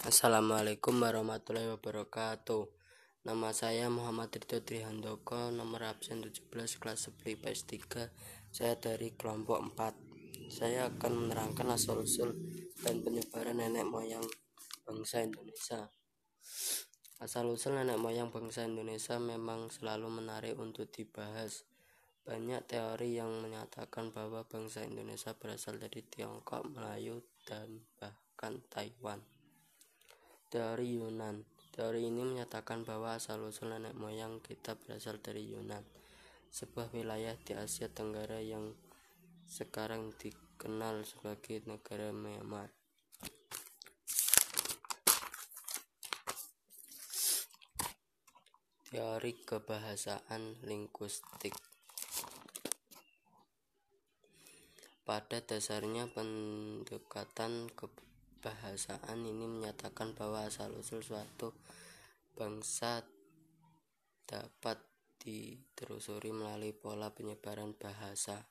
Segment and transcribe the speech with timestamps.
[0.00, 2.64] Assalamualaikum warahmatullahi wabarakatuh.
[3.28, 6.48] Nama saya Muhammad Ridho Trihandoko Nomor absen 17
[6.80, 8.08] kelas 10 IPS 3
[8.48, 12.32] Saya dari kelompok 4 Saya akan menerangkan asal-usul
[12.80, 14.24] dan penyebaran nenek moyang
[14.88, 15.92] bangsa Indonesia.
[17.20, 21.68] Asal-usul nenek moyang bangsa Indonesia memang selalu menarik untuk dibahas.
[22.24, 29.39] Banyak teori yang menyatakan bahwa bangsa Indonesia berasal dari Tiongkok, Melayu, dan bahkan Taiwan.
[30.50, 35.86] Teori Yunan Teori ini menyatakan bahwa asal-usul nenek moyang kita berasal dari Yunan,
[36.50, 38.74] sebuah wilayah di Asia Tenggara yang
[39.46, 42.74] sekarang dikenal sebagai negara Myanmar.
[48.90, 51.54] Teori kebahasaan linguistik
[55.06, 58.09] Pada dasarnya pendekatan ke
[58.40, 61.52] bahasaan ini menyatakan bahwa asal-usul suatu
[62.34, 63.04] bangsa
[64.24, 64.80] dapat
[65.20, 68.48] ditelusuri melalui pola penyebaran bahasa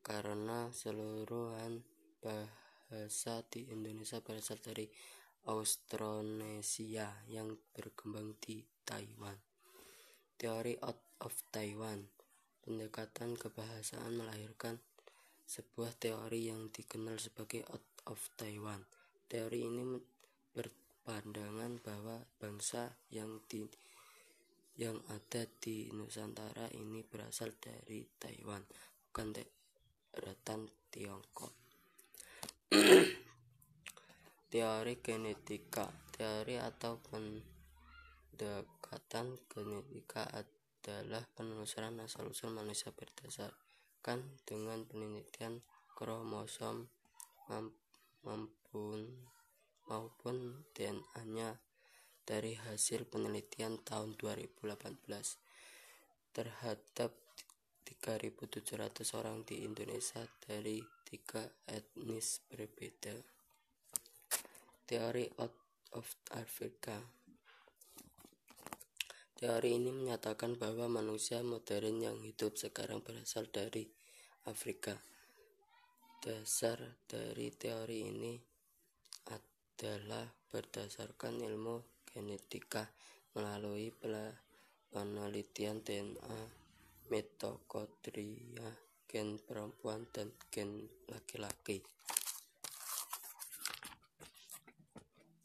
[0.00, 1.84] karena seluruhan
[2.24, 4.88] bahasa di Indonesia berasal dari
[5.44, 9.36] Austronesia yang berkembang di Taiwan.
[10.40, 12.20] Teori out of Taiwan
[12.60, 14.76] Pendekatan kebahasaan melahirkan
[15.48, 18.82] sebuah teori yang dikenal sebagai out of Taiwan.
[19.30, 19.86] Teori ini
[20.50, 23.62] berpandangan bahwa bangsa yang di
[24.74, 28.66] yang ada di Nusantara ini berasal dari Taiwan,
[29.06, 29.30] bukan
[30.10, 31.54] daratan Tiongkok.
[34.50, 36.98] teori genetika, teori atau
[38.34, 45.60] pendekatan genetika adalah penelusuran asal-usul manusia berdasarkan dengan penelitian
[45.92, 46.88] kromosom
[48.26, 49.06] maupun
[49.90, 51.56] maupun DNA
[52.22, 55.02] dari hasil penelitian tahun 2018
[56.30, 57.10] terhadap
[57.82, 63.18] 3.700 orang di Indonesia dari tiga etnis berbeda.
[64.86, 65.54] Teori out
[65.98, 67.20] of Africa
[69.40, 73.88] Teori ini menyatakan bahwa manusia modern yang hidup sekarang berasal dari
[74.44, 75.00] Afrika.
[76.20, 76.76] Dasar
[77.08, 78.36] dari teori ini
[79.32, 82.84] adalah berdasarkan ilmu genetika
[83.32, 83.88] melalui
[84.92, 86.40] penelitian DNA
[87.08, 88.68] mitokondria
[89.08, 91.80] gen perempuan dan gen laki-laki.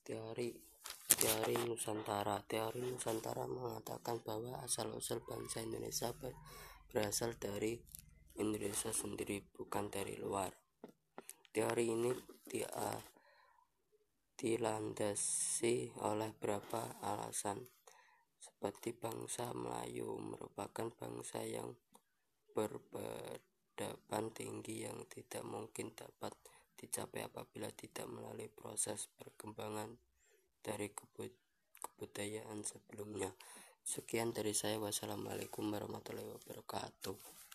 [0.00, 0.56] Teori
[1.04, 6.16] Teori Nusantara Teori Nusantara mengatakan bahwa asal-usul bangsa Indonesia
[6.88, 7.76] berasal dari
[8.40, 10.61] Indonesia sendiri, bukan dari luar.
[11.52, 12.08] Teori ini
[12.48, 12.96] dia
[14.32, 17.60] dilandasi oleh beberapa alasan
[18.40, 21.76] seperti bangsa Melayu merupakan bangsa yang
[22.56, 26.32] berperadaban tinggi yang tidak mungkin dapat
[26.80, 30.00] dicapai apabila tidak melalui proses perkembangan
[30.64, 33.30] dari kebudayaan sebelumnya.
[33.82, 34.80] Sekian dari saya.
[34.80, 37.51] Wassalamualaikum warahmatullahi wabarakatuh.